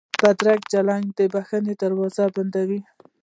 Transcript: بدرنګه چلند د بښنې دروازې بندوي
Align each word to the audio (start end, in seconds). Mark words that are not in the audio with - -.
بدرنګه 0.21 0.67
چلند 0.71 1.07
د 1.17 1.19
بښنې 1.33 1.73
دروازې 1.81 2.25
بندوي 2.35 2.81